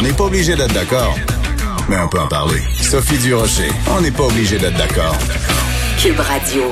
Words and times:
On 0.00 0.02
n'est 0.02 0.14
pas 0.14 0.24
obligé 0.24 0.56
d'être 0.56 0.72
d'accord, 0.72 1.14
mais 1.90 1.98
on 1.98 2.08
peut 2.08 2.18
en 2.18 2.26
parler. 2.26 2.62
Sophie 2.80 3.18
Durocher, 3.18 3.68
on 3.94 4.00
n'est 4.00 4.10
pas 4.10 4.22
obligé 4.22 4.56
d'être 4.56 4.78
d'accord. 4.78 5.14
Cube 5.98 6.18
Radio. 6.18 6.62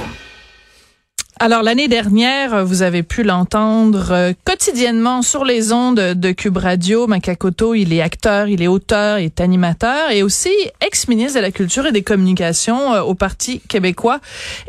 Alors 1.38 1.62
l'année 1.62 1.88
dernière, 1.88 2.64
vous 2.64 2.80
avez 2.80 3.02
pu 3.02 3.24
l'entendre 3.24 4.12
euh, 4.12 4.32
quotidiennement 4.44 5.20
sur 5.20 5.44
les 5.44 5.74
ondes 5.74 6.00
de 6.00 6.32
Cube 6.32 6.56
Radio. 6.56 7.06
Makakoto, 7.06 7.74
il 7.74 7.92
est 7.92 8.00
acteur, 8.00 8.48
il 8.48 8.62
est 8.62 8.66
auteur, 8.66 9.18
il 9.18 9.26
est 9.26 9.40
animateur 9.42 10.10
et 10.10 10.22
aussi 10.22 10.48
ex-ministre 10.80 11.38
de 11.38 11.42
la 11.42 11.50
Culture 11.50 11.84
et 11.84 11.92
des 11.92 12.02
Communications 12.02 12.94
euh, 12.94 13.02
au 13.02 13.12
Parti 13.14 13.60
québécois. 13.68 14.20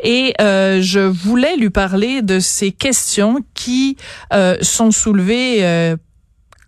Et 0.04 0.34
euh, 0.38 0.82
je 0.82 1.00
voulais 1.00 1.56
lui 1.56 1.70
parler 1.70 2.20
de 2.20 2.38
ces 2.40 2.72
questions 2.72 3.38
qui 3.54 3.96
sont 4.60 4.90
soulevées 4.90 5.96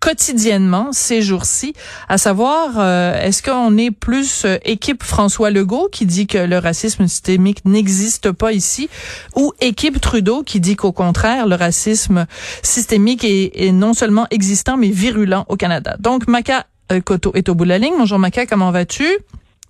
quotidiennement 0.03 0.91
ces 0.91 1.21
jours-ci, 1.21 1.73
à 2.09 2.17
savoir 2.17 2.77
euh, 2.77 3.21
est-ce 3.21 3.41
qu'on 3.41 3.77
est 3.77 3.89
plus 3.89 4.43
euh, 4.43 4.57
équipe 4.65 5.01
François 5.01 5.49
Legault 5.49 5.87
qui 5.89 6.05
dit 6.05 6.27
que 6.27 6.39
le 6.39 6.57
racisme 6.57 7.07
systémique 7.07 7.63
n'existe 7.63 8.33
pas 8.33 8.51
ici 8.51 8.89
ou 9.37 9.53
équipe 9.61 10.01
Trudeau 10.01 10.43
qui 10.43 10.59
dit 10.59 10.75
qu'au 10.75 10.91
contraire 10.91 11.47
le 11.47 11.55
racisme 11.55 12.25
systémique 12.61 13.23
est, 13.23 13.71
non 13.71 13.93
seulement 13.93 14.27
existant 14.29 14.75
mais 14.75 14.89
virulent 14.89 15.45
au 15.47 15.55
Canada. 15.55 15.95
Donc 15.99 16.27
Maca 16.27 16.65
euh, 16.91 16.99
Koto 16.99 17.31
est 17.33 17.47
au 17.47 17.55
bout 17.55 17.63
de 17.63 17.69
la 17.69 17.77
ligne. 17.77 17.93
Bonjour 17.97 18.19
Maca, 18.19 18.45
comment 18.45 18.71
vas-tu? 18.71 19.05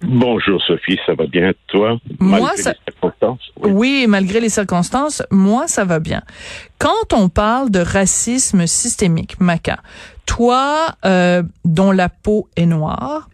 Bonjour 0.02 0.61
Sophie, 0.63 0.99
ça 1.05 1.13
va 1.13 1.27
bien? 1.27 1.53
Toi? 1.67 1.97
Moi, 2.19 2.39
malgré 2.39 2.61
ça... 2.61 2.71
les 2.71 2.91
circonstances. 2.91 3.52
Oui. 3.61 4.05
malgré 4.09 4.39
les 4.41 4.49
circonstances, 4.49 5.23
moi 5.31 5.67
ça 5.67 5.86
va 5.86 5.99
bien. 5.99 6.23
Quand 6.77 7.13
on 7.13 7.30
parle 7.30 7.69
de 7.69 7.80
racisme 7.80 8.67
systémique, 8.67 9.39
Maca, 9.39 9.80
toi 10.25 10.95
euh, 11.05 11.43
dont 11.66 11.91
la 11.91 12.09
peau 12.09 12.47
est 12.55 12.66
noire, 12.66 13.29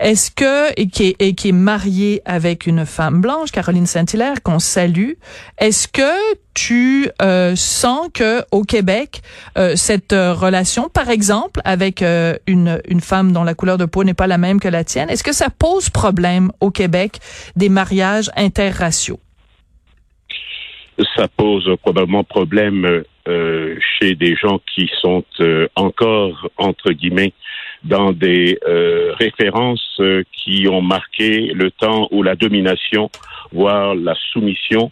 est-ce 0.00 0.30
que 0.30 0.72
et 0.80 0.88
qui 0.88 1.08
est, 1.08 1.16
et 1.18 1.34
qui 1.34 1.48
est 1.48 1.52
marié 1.52 2.22
avec 2.24 2.66
une 2.66 2.86
femme 2.86 3.20
blanche, 3.20 3.50
Caroline 3.50 3.86
Saint-Hilaire, 3.86 4.42
qu'on 4.42 4.58
salue, 4.58 5.12
est-ce 5.58 5.88
que 5.88 6.36
tu 6.54 7.08
euh, 7.22 7.54
sens 7.56 8.08
que 8.12 8.42
au 8.50 8.62
Québec 8.62 9.22
euh, 9.56 9.76
cette 9.76 10.12
euh, 10.12 10.34
relation, 10.34 10.88
par 10.88 11.08
exemple, 11.08 11.60
avec 11.64 12.02
une 12.02 12.80
une 12.88 13.00
femme 13.00 13.32
dont 13.32 13.44
la 13.44 13.54
couleur 13.54 13.78
de 13.78 13.84
peau 13.84 14.04
n'est 14.04 14.14
pas 14.14 14.26
la 14.26 14.38
même 14.38 14.60
que 14.60 14.68
la 14.68 14.84
tienne, 14.84 15.10
est-ce 15.10 15.24
que 15.24 15.32
ça 15.32 15.50
pose 15.50 15.90
problème 15.90 16.50
au 16.60 16.70
Québec 16.70 17.18
des 17.56 17.68
mariages 17.68 18.30
interraciaux? 18.36 19.20
Ça 21.16 21.28
pose 21.28 21.68
probablement 21.82 22.24
problème 22.24 23.04
chez 23.28 24.14
des 24.14 24.34
gens 24.36 24.60
qui 24.74 24.90
sont 25.00 25.24
encore 25.76 26.48
entre 26.56 26.92
guillemets 26.92 27.32
dans 27.84 28.12
des 28.12 28.58
euh, 28.66 29.12
références 29.18 29.96
euh, 30.00 30.22
qui 30.32 30.66
ont 30.68 30.82
marqué 30.82 31.52
le 31.54 31.70
temps 31.70 32.08
où 32.10 32.22
la 32.22 32.34
domination, 32.34 33.10
voire 33.52 33.94
la 33.94 34.14
soumission 34.32 34.90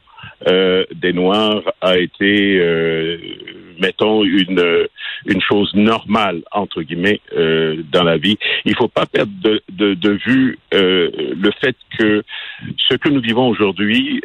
euh, 0.48 0.84
des 0.94 1.12
Noirs 1.12 1.62
a 1.80 1.98
été, 1.98 2.60
mettons, 3.80 4.24
une, 4.24 4.86
une 5.26 5.40
chose 5.40 5.72
normale, 5.74 6.42
entre 6.50 6.82
guillemets, 6.82 7.20
dans 7.92 8.02
la 8.02 8.16
vie. 8.16 8.36
Il 8.64 8.72
ne 8.72 8.76
faut 8.76 8.88
pas 8.88 9.06
perdre 9.06 9.32
de 9.68 10.18
vue 10.26 10.58
le 10.72 11.50
fait 11.60 11.76
que 11.98 12.22
ce 12.76 12.96
que 12.96 13.08
nous 13.08 13.20
vivons 13.20 13.48
aujourd'hui 13.48 14.20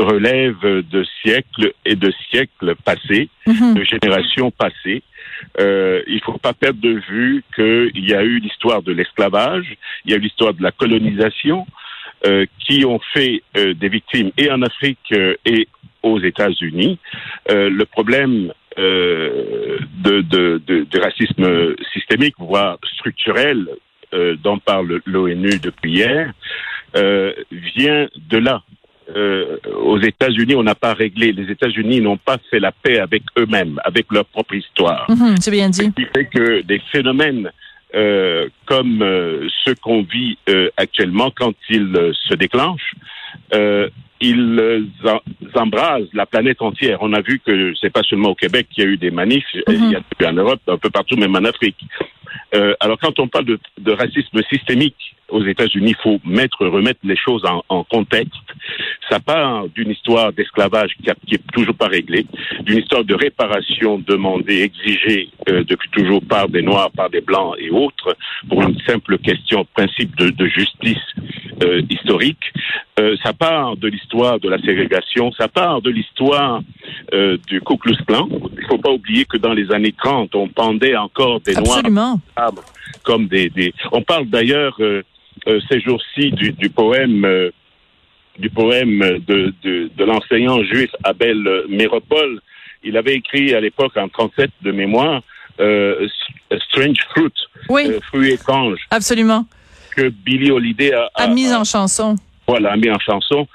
relève 0.00 0.60
de 0.62 1.04
siècles 1.22 1.72
et 1.84 1.96
de 1.96 2.12
siècles 2.30 2.74
passés, 2.84 3.28
mhm. 3.46 3.74
de 3.74 3.84
générations 3.84 4.50
passées. 4.50 5.02
Euh, 5.58 6.02
il 6.06 6.16
ne 6.16 6.20
faut 6.20 6.38
pas 6.38 6.52
perdre 6.52 6.80
de 6.80 7.00
vue 7.08 7.42
qu'il 7.54 8.08
y 8.08 8.14
a 8.14 8.22
eu 8.22 8.38
l'histoire 8.38 8.82
de 8.82 8.92
l'esclavage, 8.92 9.76
il 10.04 10.10
y 10.10 10.14
a 10.14 10.16
eu 10.16 10.20
l'histoire 10.20 10.54
de 10.54 10.62
la 10.62 10.72
colonisation, 10.72 11.66
euh, 12.26 12.44
qui 12.58 12.84
ont 12.84 13.00
fait 13.14 13.42
euh, 13.56 13.74
des 13.74 13.88
victimes 13.88 14.30
et 14.36 14.50
en 14.50 14.62
Afrique 14.62 15.14
et 15.44 15.68
aux 16.02 16.20
États-Unis. 16.20 16.98
Le 17.48 17.84
problème 17.84 18.52
de, 18.76 19.80
de, 19.98 20.62
de, 20.66 20.86
de, 20.90 20.98
racisme 20.98 21.74
systémique, 21.92 22.34
voire 22.38 22.78
structurel, 22.94 23.68
dont 24.42 24.58
parle 24.58 25.00
l'ONU 25.04 25.58
depuis 25.62 25.92
hier, 25.92 26.32
vient 26.94 28.08
de 28.16 28.38
là. 28.38 28.62
Euh, 29.16 29.56
aux 29.74 29.98
États-Unis, 29.98 30.54
on 30.54 30.62
n'a 30.62 30.74
pas 30.74 30.94
réglé. 30.94 31.32
Les 31.32 31.50
États-Unis 31.50 32.00
n'ont 32.00 32.16
pas 32.16 32.36
fait 32.50 32.60
la 32.60 32.72
paix 32.72 32.98
avec 32.98 33.22
eux-mêmes, 33.38 33.80
avec 33.84 34.06
leur 34.10 34.24
propre 34.26 34.54
histoire. 34.54 35.06
Mhm, 35.08 35.36
c'est 35.38 35.50
bien 35.50 35.68
dit. 35.70 35.90
Ce 35.96 36.02
qui 36.02 36.06
fait 36.14 36.26
que 36.26 36.62
des 36.62 36.80
phénomènes 36.92 37.50
euh, 37.94 38.48
comme 38.66 39.02
euh, 39.02 39.48
ceux 39.64 39.74
qu'on 39.74 40.02
vit 40.02 40.38
actuellement, 40.76 41.30
quand 41.34 41.54
ils 41.68 42.12
se 42.28 42.34
déclenchent, 42.34 42.94
ils 44.20 44.86
embrasent 45.54 46.08
la 46.12 46.26
planète 46.26 46.62
entière. 46.62 46.98
On 47.00 47.12
a 47.12 47.20
vu 47.20 47.40
que 47.44 47.72
c'est 47.80 47.90
pas 47.90 48.02
seulement 48.02 48.30
au 48.30 48.34
Québec 48.34 48.68
qu'il 48.70 48.84
y 48.84 48.86
a 48.86 48.90
eu 48.90 48.96
des 48.96 49.10
manifs, 49.10 49.46
il 49.54 49.74
y 49.74 49.96
a 49.96 49.98
mhm. 49.98 50.04
eu 50.20 50.24
en 50.26 50.32
Europe, 50.32 50.60
un 50.68 50.78
peu 50.78 50.90
partout, 50.90 51.16
même 51.16 51.34
en 51.34 51.44
Afrique. 51.44 51.78
alors 52.80 52.98
quand 53.00 53.18
on 53.18 53.28
parle 53.28 53.46
de, 53.46 53.58
de 53.78 53.92
racisme 53.92 54.40
systémique, 54.48 55.16
aux 55.30 55.44
États-Unis, 55.44 55.94
il 55.96 56.02
faut 56.02 56.20
mettre, 56.24 56.66
remettre 56.66 57.00
les 57.04 57.16
choses 57.16 57.44
en, 57.44 57.62
en 57.68 57.84
contexte. 57.84 58.34
Ça 59.10 59.18
part 59.20 59.68
d'une 59.68 59.90
histoire 59.90 60.32
d'esclavage 60.32 60.92
qui, 60.96 61.10
qui 61.26 61.34
est 61.34 61.52
toujours 61.52 61.74
pas 61.74 61.88
réglée, 61.88 62.26
d'une 62.62 62.78
histoire 62.78 63.04
de 63.04 63.14
réparation 63.14 63.98
demandée, 63.98 64.62
exigée 64.62 65.28
euh, 65.48 65.64
depuis 65.64 65.90
toujours 65.90 66.22
par 66.22 66.48
des 66.48 66.62
Noirs, 66.62 66.90
par 66.92 67.10
des 67.10 67.20
Blancs 67.20 67.54
et 67.58 67.70
autres, 67.70 68.16
pour 68.48 68.62
une 68.62 68.78
simple 68.86 69.18
question, 69.18 69.66
principe 69.74 70.16
de, 70.16 70.30
de 70.30 70.46
justice 70.46 70.98
euh, 71.62 71.82
historique. 71.90 72.52
Euh, 72.98 73.16
ça 73.22 73.32
part 73.32 73.76
de 73.76 73.88
l'histoire 73.88 74.38
de 74.38 74.48
la 74.48 74.58
ségrégation, 74.58 75.32
ça 75.32 75.48
part 75.48 75.82
de 75.82 75.90
l'histoire 75.90 76.60
euh, 77.14 77.36
du 77.48 77.60
Ku 77.60 77.76
Klux 77.78 77.96
Klan. 78.06 78.28
Il 78.58 78.66
faut 78.66 78.78
pas 78.78 78.90
oublier 78.90 79.24
que 79.24 79.38
dans 79.38 79.52
les 79.52 79.72
années 79.72 79.94
30, 79.96 80.34
on 80.34 80.48
pendait 80.48 80.96
encore 80.96 81.40
des 81.40 81.56
Absolument. 81.56 82.20
Noirs 82.36 82.52
comme 83.02 83.26
des, 83.28 83.48
des... 83.50 83.72
On 83.92 84.02
parle 84.02 84.26
d'ailleurs 84.26 84.76
euh, 84.80 85.02
ces 85.68 85.80
jours-ci 85.80 86.30
du, 86.32 86.52
du, 86.52 86.70
poème 86.70 87.24
euh, 87.24 87.50
du 88.38 88.50
poème 88.50 88.98
de, 89.26 89.52
de, 89.62 89.90
de 89.96 90.04
l'enseignant 90.04 90.62
juif 90.64 90.90
Abel 91.04 91.42
Méropole. 91.68 92.40
Il 92.82 92.96
avait 92.96 93.14
écrit 93.14 93.54
à 93.54 93.60
l'époque 93.60 93.96
en 93.96 94.08
37 94.08 94.50
de 94.62 94.72
mémoire 94.72 95.22
euh, 95.60 96.08
Strange 96.68 96.96
Fruit, 97.10 97.32
oui. 97.68 97.86
euh, 97.88 98.00
fruit 98.00 98.32
étrange. 98.32 98.78
Absolument. 98.90 99.44
Que 99.94 100.08
Billy 100.08 100.50
Holiday 100.50 100.92
a, 100.92 101.10
a, 101.14 101.24
a 101.24 101.26
mis 101.28 101.52
en 101.52 101.64
chanson. 101.64 102.16
Voilà, 102.46 102.72
a 102.72 102.76
mis 102.76 102.90
en 102.90 102.98
chanson. 102.98 103.46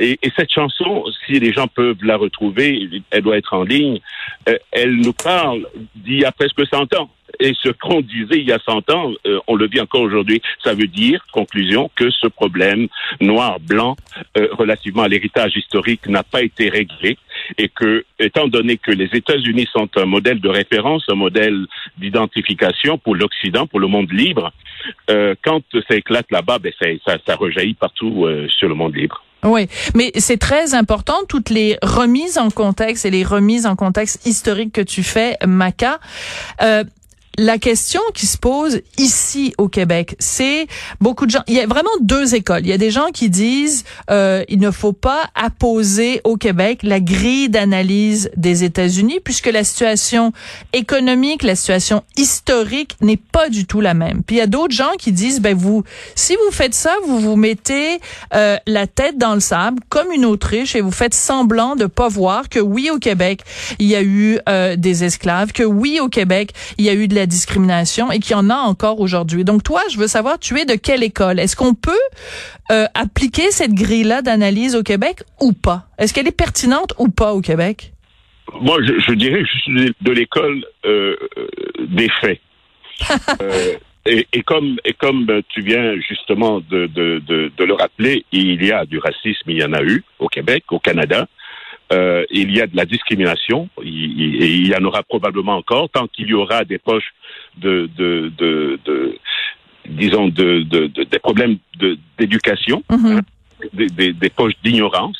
Et, 0.00 0.18
et, 0.22 0.32
cette 0.34 0.50
chanson, 0.50 1.04
si 1.26 1.38
les 1.38 1.52
gens 1.52 1.68
peuvent 1.68 2.02
la 2.02 2.16
retrouver, 2.16 2.88
elle 3.10 3.22
doit 3.22 3.36
être 3.36 3.52
en 3.52 3.62
ligne, 3.62 4.00
euh, 4.48 4.56
elle 4.72 4.96
nous 4.96 5.12
parle 5.12 5.66
d'il 5.94 6.20
y 6.20 6.24
a 6.24 6.32
presque 6.32 6.66
100 6.66 6.94
ans. 6.94 7.10
Et 7.38 7.54
ce 7.62 7.68
qu'on 7.68 8.00
disait 8.00 8.38
il 8.38 8.48
y 8.48 8.52
a 8.52 8.58
100 8.58 8.90
ans, 8.90 9.12
euh, 9.26 9.38
on 9.46 9.54
le 9.54 9.68
vit 9.68 9.80
encore 9.80 10.00
aujourd'hui. 10.00 10.42
Ça 10.64 10.74
veut 10.74 10.86
dire, 10.86 11.24
conclusion, 11.32 11.90
que 11.94 12.10
ce 12.10 12.26
problème 12.26 12.88
noir-blanc 13.20 13.96
euh, 14.36 14.48
relativement 14.52 15.02
à 15.02 15.08
l'héritage 15.08 15.56
historique 15.56 16.06
n'a 16.08 16.22
pas 16.22 16.42
été 16.42 16.68
réglé 16.68 17.16
et 17.58 17.68
que, 17.68 18.04
étant 18.18 18.48
donné 18.48 18.76
que 18.76 18.90
les 18.90 19.08
États-Unis 19.12 19.68
sont 19.72 19.88
un 19.96 20.06
modèle 20.06 20.40
de 20.40 20.48
référence, 20.48 21.04
un 21.08 21.14
modèle 21.14 21.66
d'identification 21.98 22.98
pour 22.98 23.14
l'Occident, 23.14 23.66
pour 23.66 23.80
le 23.80 23.86
monde 23.86 24.10
libre, 24.12 24.52
euh, 25.10 25.34
quand 25.42 25.62
ça 25.88 25.96
éclate 25.96 26.30
là-bas, 26.30 26.58
ben, 26.58 26.72
ça, 26.80 26.86
ça, 27.06 27.18
ça, 27.26 27.36
rejaillit 27.36 27.74
partout 27.74 28.24
euh, 28.26 28.48
sur 28.48 28.68
le 28.68 28.74
monde 28.74 28.94
libre. 28.94 29.22
Oui, 29.42 29.68
mais 29.94 30.12
c'est 30.18 30.36
très 30.36 30.74
important 30.74 31.16
toutes 31.28 31.50
les 31.50 31.78
remises 31.82 32.36
en 32.36 32.50
contexte 32.50 33.06
et 33.06 33.10
les 33.10 33.24
remises 33.24 33.66
en 33.66 33.74
contexte 33.74 34.26
historique 34.26 34.72
que 34.72 34.80
tu 34.80 35.02
fais, 35.02 35.36
Maca. 35.46 35.98
Euh, 36.62 36.84
la 37.38 37.58
question 37.58 38.00
qui 38.14 38.26
se 38.26 38.36
pose 38.36 38.80
ici 38.98 39.54
au 39.56 39.68
Québec, 39.68 40.16
c'est 40.18 40.66
beaucoup 41.00 41.26
de 41.26 41.30
gens. 41.30 41.42
Il 41.46 41.54
y 41.54 41.60
a 41.60 41.66
vraiment 41.66 41.90
deux 42.00 42.34
écoles. 42.34 42.62
Il 42.62 42.68
y 42.68 42.72
a 42.72 42.78
des 42.78 42.90
gens 42.90 43.08
qui 43.12 43.30
disent 43.30 43.84
euh, 44.10 44.44
il 44.48 44.58
ne 44.58 44.70
faut 44.70 44.92
pas 44.92 45.30
apposer 45.34 46.20
au 46.24 46.36
Québec 46.36 46.80
la 46.82 47.00
grille 47.00 47.48
d'analyse 47.48 48.30
des 48.36 48.64
États-Unis 48.64 49.20
puisque 49.22 49.46
la 49.46 49.64
situation 49.64 50.32
économique, 50.72 51.42
la 51.42 51.54
situation 51.54 52.02
historique 52.16 52.96
n'est 53.00 53.16
pas 53.16 53.48
du 53.48 53.64
tout 53.64 53.80
la 53.80 53.94
même. 53.94 54.22
Puis 54.22 54.36
il 54.36 54.38
y 54.40 54.42
a 54.42 54.46
d'autres 54.46 54.74
gens 54.74 54.92
qui 54.98 55.12
disent 55.12 55.40
ben 55.40 55.56
vous, 55.56 55.84
si 56.14 56.34
vous 56.34 56.52
faites 56.52 56.74
ça, 56.74 56.94
vous 57.06 57.20
vous 57.20 57.36
mettez 57.36 58.00
euh, 58.34 58.56
la 58.66 58.86
tête 58.86 59.18
dans 59.18 59.34
le 59.34 59.40
sable 59.40 59.80
comme 59.88 60.12
une 60.12 60.24
Autriche 60.24 60.74
et 60.74 60.80
vous 60.80 60.90
faites 60.90 61.14
semblant 61.14 61.76
de 61.76 61.86
pas 61.86 62.08
voir 62.08 62.48
que 62.48 62.60
oui 62.60 62.90
au 62.90 62.98
Québec 62.98 63.42
il 63.78 63.86
y 63.86 63.96
a 63.96 64.02
eu 64.02 64.38
euh, 64.48 64.76
des 64.76 65.04
esclaves, 65.04 65.52
que 65.52 65.62
oui 65.62 66.00
au 66.00 66.08
Québec 66.08 66.52
il 66.76 66.84
y 66.84 66.88
a 66.90 66.94
eu 66.94 67.08
de 67.08 67.14
la 67.20 67.26
discrimination 67.26 68.10
et 68.10 68.18
qu'il 68.18 68.32
y 68.32 68.34
en 68.34 68.50
a 68.50 68.56
encore 68.56 69.00
aujourd'hui. 69.00 69.44
Donc 69.44 69.62
toi, 69.62 69.82
je 69.90 69.98
veux 69.98 70.06
savoir, 70.06 70.38
tu 70.38 70.58
es 70.58 70.64
de 70.64 70.74
quelle 70.74 71.02
école? 71.02 71.38
Est-ce 71.38 71.54
qu'on 71.54 71.74
peut 71.74 71.92
euh, 72.72 72.86
appliquer 72.94 73.50
cette 73.50 73.74
grille-là 73.74 74.22
d'analyse 74.22 74.74
au 74.74 74.82
Québec 74.82 75.22
ou 75.40 75.52
pas? 75.52 75.86
Est-ce 75.98 76.14
qu'elle 76.14 76.28
est 76.28 76.36
pertinente 76.36 76.94
ou 76.98 77.08
pas 77.08 77.32
au 77.32 77.40
Québec? 77.40 77.92
Moi, 78.60 78.78
je, 78.82 78.98
je 78.98 79.12
dirais 79.12 79.42
que 79.42 79.48
je 79.52 79.58
suis 79.58 79.94
de 80.00 80.12
l'école 80.12 80.64
euh, 80.84 81.16
des 81.88 82.08
faits. 82.20 82.40
euh, 83.42 83.74
et, 84.06 84.26
et, 84.32 84.42
comme, 84.42 84.78
et 84.84 84.94
comme 84.94 85.26
tu 85.50 85.60
viens 85.60 85.94
justement 86.08 86.60
de, 86.60 86.86
de, 86.86 87.22
de, 87.26 87.52
de, 87.56 87.64
le 87.64 87.74
rappeler, 87.74 88.24
il 88.32 88.64
y 88.64 88.72
a 88.72 88.86
du 88.86 88.98
racisme, 88.98 89.50
il 89.50 89.58
y 89.58 89.64
en 89.64 89.72
a 89.72 89.82
eu 89.82 90.02
au 90.18 90.28
Québec, 90.28 90.64
au 90.70 90.78
Canada. 90.78 91.28
Euh, 91.92 92.24
il 92.30 92.54
y 92.56 92.60
a 92.60 92.66
de 92.66 92.76
la 92.76 92.84
discrimination, 92.84 93.68
il, 93.82 94.42
il, 94.44 94.68
y 94.68 94.76
en 94.76 94.84
aura 94.84 95.02
probablement 95.02 95.56
encore, 95.56 95.90
tant 95.90 96.06
qu'il 96.06 96.28
y 96.28 96.34
aura 96.34 96.64
des 96.64 96.78
poches 96.78 97.12
de, 97.58 97.90
de, 97.96 98.30
de, 98.38 98.78
de 98.84 99.18
disons, 99.88 100.28
de, 100.28 100.62
de, 100.62 100.86
de, 100.86 101.02
des 101.02 101.18
problèmes 101.18 101.56
d'éducation, 102.18 102.84
Mhm. 102.90 103.06
hein, 103.06 103.20
des, 103.72 103.86
des, 103.86 104.12
des 104.12 104.30
poches 104.30 104.54
d'ignorance. 104.62 105.18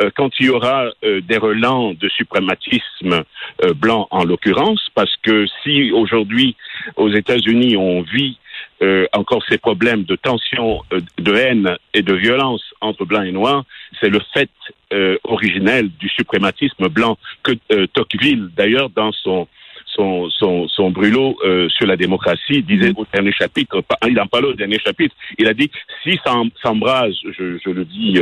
Euh, 0.00 0.10
quand 0.14 0.30
il 0.38 0.46
y 0.46 0.50
aura 0.50 0.86
euh, 1.04 1.20
des 1.20 1.36
relents 1.38 1.92
de 1.94 2.08
suprématisme 2.08 3.24
euh, 3.64 3.74
blanc 3.74 4.06
en 4.10 4.24
l'occurrence, 4.24 4.88
parce 4.94 5.14
que 5.22 5.46
si 5.62 5.92
aujourd'hui 5.92 6.56
aux 6.96 7.10
États-Unis 7.10 7.76
on 7.76 8.02
vit 8.02 8.38
euh, 8.82 9.06
encore 9.12 9.42
ces 9.48 9.58
problèmes 9.58 10.04
de 10.04 10.16
tension, 10.16 10.82
euh, 10.92 11.00
de 11.18 11.34
haine 11.34 11.76
et 11.94 12.02
de 12.02 12.14
violence 12.14 12.62
entre 12.80 13.04
blancs 13.04 13.24
et 13.26 13.32
noirs, 13.32 13.64
c'est 14.00 14.08
le 14.08 14.20
fait 14.34 14.50
euh, 14.92 15.16
originel 15.24 15.88
du 15.98 16.08
suprématisme 16.08 16.88
blanc 16.88 17.16
que 17.42 17.52
Tocqueville, 17.94 18.50
d'ailleurs, 18.56 18.90
dans 18.90 19.12
son 19.12 19.48
son, 19.94 20.30
son, 20.30 20.68
son 20.68 20.90
brûlot 20.90 21.36
sur 21.68 21.86
la 21.86 21.98
démocratie 21.98 22.62
disait 22.62 22.94
au 22.96 23.04
dernier 23.12 23.32
chapitre, 23.32 23.84
il 24.08 24.18
en 24.18 24.26
parlait 24.26 24.48
au 24.48 24.54
dernier 24.54 24.78
chapitre, 24.78 25.14
il 25.36 25.46
a 25.46 25.52
dit 25.52 25.70
si 26.02 26.18
ça 26.24 26.32
em- 26.32 26.48
s'embrase, 26.62 27.14
je, 27.24 27.58
je 27.62 27.68
le 27.68 27.84
dis 27.84 28.18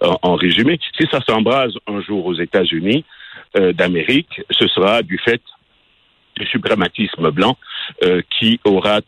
en, 0.00 0.16
en 0.22 0.34
résumé, 0.36 0.78
si 0.96 1.08
ça 1.10 1.18
s'embrase 1.28 1.74
un 1.88 2.00
jour 2.02 2.24
aux 2.24 2.34
États-Unis 2.34 3.04
d'Amérique, 3.74 4.42
ce 4.52 4.68
sera 4.68 5.02
du 5.02 5.18
fait 5.18 5.42
du 6.38 6.46
suprématisme 6.46 7.30
blanc 7.30 7.56
euh, 8.04 8.22
qui 8.38 8.60
aura 8.64 9.00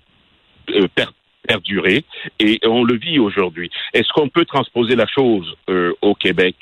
euh, 0.70 0.86
per- 0.94 1.04
perduré 1.46 2.04
et 2.38 2.60
on 2.64 2.84
le 2.84 2.96
vit 2.98 3.18
aujourd'hui. 3.18 3.70
Est-ce 3.94 4.08
qu'on 4.12 4.28
peut 4.28 4.44
transposer 4.44 4.94
la 4.94 5.06
chose 5.06 5.56
euh, 5.68 5.92
au 6.02 6.14
Québec? 6.14 6.54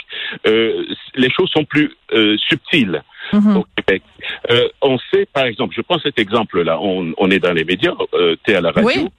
Euh, 0.47 0.85
Les 1.15 1.31
choses 1.31 1.51
sont 1.51 1.65
plus 1.65 1.93
euh, 2.13 2.37
subtiles 2.39 3.03
Mhm. 3.33 3.57
au 3.59 3.67
Québec. 3.77 4.03
On 4.81 4.99
sait, 5.13 5.27
par 5.31 5.45
exemple, 5.45 5.75
je 5.77 5.83
prends 5.83 5.99
cet 5.99 6.19
exemple-là, 6.19 6.79
on, 6.81 7.13
on 7.19 7.31
est 7.31 7.41
dans 7.41 7.53
les 7.53 7.65
médias, 7.65 7.93
tu 8.45 8.53
es 8.53 8.55
à 8.55 8.63
la 8.63 8.71
radio, 8.71 9.11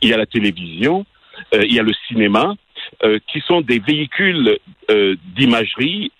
il 0.00 0.08
y 0.08 0.12
a 0.12 0.16
la 0.16 0.26
télévision, 0.26 1.04
il 1.52 1.74
y 1.74 1.80
a 1.80 1.82
le 1.82 1.92
cinéma, 2.06 2.54
qui 3.26 3.40
sont 3.40 3.62
des 3.62 3.80
véhicules 3.80 4.56
d'imagerie 5.34 6.12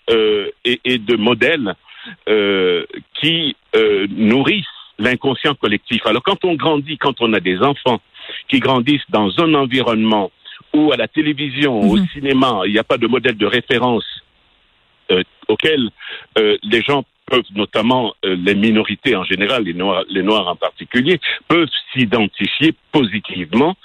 et, 0.65 0.81
et 0.83 0.97
de 0.97 1.15
modèles 1.15 1.73
qui 3.21 3.55
nourrissent 4.09 4.65
l'inconscient 4.99 5.55
collectif. 5.55 6.05
Alors 6.05 6.23
quand 6.23 6.43
on 6.45 6.55
grandit, 6.55 6.97
quand 6.97 7.21
on 7.21 7.33
a 7.33 7.39
des 7.39 7.59
enfants 7.59 7.99
qui 8.47 8.59
grandissent 8.59 9.09
dans 9.09 9.29
un 9.39 9.53
environnement 9.53 10.31
où 10.73 10.91
à 10.91 10.97
la 10.97 11.07
télévision, 11.07 11.79
au 11.81 11.97
Mhm. 11.97 12.07
cinéma, 12.13 12.61
il 12.65 12.73
n'y 12.73 12.79
a 12.79 12.83
pas 12.83 12.97
de 12.97 13.07
modèle 13.07 13.37
de 13.37 13.45
référence 13.45 14.05
euh, 15.11 15.23
auquel 15.47 15.89
euh, 16.37 16.57
les 16.63 16.81
gens 16.81 17.03
peuvent, 17.25 17.43
notamment 17.55 18.13
euh, 18.25 18.35
les 18.35 18.55
minorités 18.55 19.15
en 19.15 19.23
général, 19.23 19.63
les 19.63 19.73
noirs, 19.73 20.03
les 20.09 20.23
noirs 20.23 20.47
en 20.47 20.55
particulier, 20.55 21.19
peuvent 21.47 21.69
s'identifier 21.93 22.73
positivement, 22.91 23.75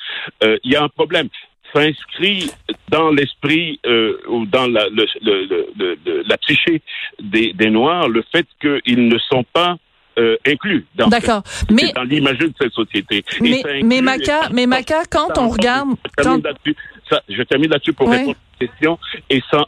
euh, 0.42 0.58
il 0.64 0.72
y 0.72 0.76
a 0.76 0.82
un 0.82 0.88
problème. 0.88 1.28
Ça 1.72 1.80
inscrit 1.80 2.50
dans 2.90 3.10
l'esprit 3.10 3.80
euh, 3.86 4.18
ou 4.28 4.44
dans 4.46 4.66
la, 4.66 4.88
le, 4.88 5.06
le- 5.22 5.66
le- 6.04 6.22
la 6.26 6.36
psyché 6.38 6.82
des, 7.20 7.52
des 7.54 7.70
Noirs 7.70 8.08
le 8.08 8.22
fait 8.30 8.46
qu'ils 8.60 9.08
ne 9.08 9.18
sont 9.18 9.44
pas 9.54 9.76
euh, 10.18 10.36
inclus 10.46 10.86
dans, 10.94 11.08
D'accord. 11.08 11.42
Mais 11.70 11.92
dans 11.92 12.02
l'image 12.02 12.38
de 12.38 12.52
cette 12.60 12.72
société. 12.72 13.24
Mais 13.40 13.62
mais 13.84 14.00
Maca, 14.00 14.48
mais 14.52 14.66
Maca, 14.66 15.04
quand 15.10 15.38
on 15.38 15.48
regarde, 15.48 15.90
je 17.28 17.42
termine 17.42 17.70
quand 17.70 17.74
là-dessus. 17.74 17.92
Pour 17.92 18.08
Ouais. 18.08 18.18
répondre 18.18 18.36
à 18.36 18.58
cette 18.58 18.70
question. 18.70 18.98
Et 19.30 19.42
ça 19.50 19.66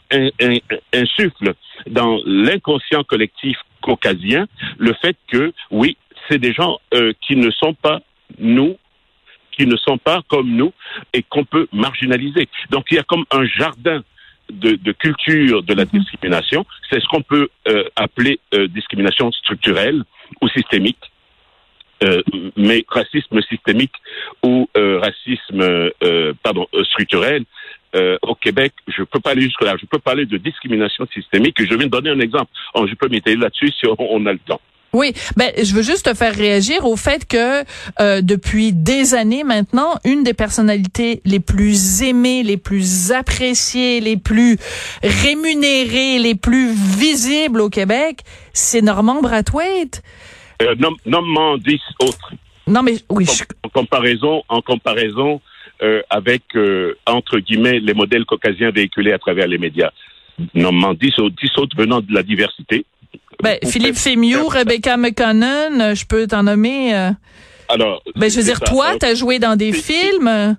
insuffle 0.93 1.53
dans 1.87 2.19
l'inconscient 2.25 3.03
collectif 3.03 3.57
caucasien 3.81 4.47
le 4.77 4.93
fait 5.01 5.15
que, 5.27 5.53
oui, 5.71 5.97
c'est 6.29 6.39
des 6.39 6.53
gens 6.53 6.79
euh, 6.93 7.13
qui 7.25 7.35
ne 7.35 7.51
sont 7.51 7.73
pas 7.73 8.01
nous, 8.39 8.77
qui 9.51 9.65
ne 9.67 9.75
sont 9.77 9.97
pas 9.97 10.21
comme 10.27 10.49
nous 10.55 10.73
et 11.13 11.23
qu'on 11.23 11.45
peut 11.45 11.67
marginaliser. 11.71 12.47
Donc 12.71 12.85
il 12.91 12.95
y 12.95 12.99
a 12.99 13.03
comme 13.03 13.25
un 13.31 13.45
jardin 13.45 14.03
de, 14.51 14.71
de 14.71 14.91
culture 14.91 15.63
de 15.63 15.73
la 15.73 15.85
discrimination. 15.85 16.65
C'est 16.89 16.99
ce 16.99 17.07
qu'on 17.07 17.21
peut 17.21 17.49
euh, 17.67 17.83
appeler 17.95 18.39
euh, 18.53 18.67
discrimination 18.67 19.31
structurelle 19.31 20.03
ou 20.41 20.49
systémique. 20.49 21.11
Euh, 22.03 22.21
mais 22.57 22.83
racisme 22.89 23.41
systémique 23.43 23.93
ou 24.43 24.67
euh, 24.75 24.99
racisme 24.99 25.61
euh, 26.03 26.33
pardon 26.43 26.67
euh, 26.73 26.83
structurel 26.83 27.45
euh, 27.95 28.17
au 28.21 28.35
Québec, 28.35 28.73
je 28.87 29.03
peux 29.03 29.21
pas 29.21 29.31
aller 29.31 29.43
jusque 29.43 29.63
là. 29.63 29.75
Je 29.79 29.85
peux 29.85 29.99
parler 29.99 30.25
de 30.25 30.37
discrimination 30.37 31.07
systémique. 31.13 31.59
Et 31.61 31.65
je 31.65 31.73
viens 31.73 31.87
de 31.87 31.91
donner 31.91 32.09
un 32.09 32.19
exemple. 32.19 32.51
Oh, 32.73 32.85
je 32.85 32.93
peux 32.95 33.07
m'étaler 33.07 33.37
là-dessus 33.37 33.69
si 33.69 33.85
on 33.87 34.25
a 34.25 34.33
le 34.33 34.39
temps. 34.39 34.59
Oui, 34.95 35.11
ben 35.35 35.51
je 35.61 35.73
veux 35.75 35.81
juste 35.81 36.05
te 36.05 36.13
faire 36.13 36.33
réagir 36.33 36.85
au 36.85 36.95
fait 36.95 37.27
que 37.27 37.65
euh, 37.99 38.21
depuis 38.21 38.71
des 38.71 39.13
années 39.13 39.43
maintenant, 39.43 39.95
une 40.05 40.23
des 40.23 40.33
personnalités 40.33 41.21
les 41.25 41.41
plus 41.41 42.01
aimées, 42.01 42.43
les 42.43 42.55
plus 42.55 43.11
appréciées, 43.11 43.99
les 43.99 44.15
plus 44.15 44.57
rémunérées, 45.03 46.17
les 46.19 46.35
plus 46.35 46.71
visibles 46.71 47.59
au 47.59 47.69
Québec, 47.69 48.21
c'est 48.53 48.81
Normand 48.81 49.21
Brathwaite. 49.21 50.01
Euh, 50.61 50.75
Nomme-moi 51.05 51.57
dix 51.59 51.81
autres. 51.99 52.31
Non 52.65 52.81
mais 52.81 52.95
oui, 53.09 53.27
En 53.63 53.69
comparaison, 53.69 54.43
en 54.47 54.61
comparaison 54.61 55.41
euh, 55.83 56.01
avec 56.09 56.43
euh, 56.55 56.95
entre 57.05 57.39
guillemets 57.39 57.81
les 57.81 57.93
modèles 57.93 58.23
caucasiens 58.23 58.71
véhiculés 58.71 59.11
à 59.11 59.19
travers 59.19 59.47
les 59.47 59.57
médias. 59.57 59.91
Nomme-moi 60.53 60.93
dix 60.93 61.19
autres, 61.19 61.35
dix 61.41 61.51
autres 61.57 61.75
venant 61.75 61.99
de 61.99 62.13
la 62.13 62.23
diversité. 62.23 62.85
Ben, 63.43 63.57
Philippe 63.65 63.95
Fémieux, 63.95 64.43
Rebecca 64.47 64.97
McConnell, 64.97 65.73
euh, 65.81 65.95
je 65.95 66.05
peux 66.05 66.27
t'en 66.27 66.43
nommer. 66.43 66.95
euh, 66.95 67.11
Alors, 67.69 68.01
ben 68.15 68.29
je 68.29 68.37
veux 68.37 68.43
dire, 68.43 68.57
ça. 68.57 68.65
toi, 68.65 68.85
Alors, 68.87 68.99
t'as 68.99 69.15
joué 69.15 69.39
dans 69.39 69.55
des 69.55 69.73
films. 69.73 70.27
euh, 70.27 70.53